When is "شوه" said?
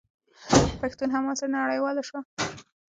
2.07-2.21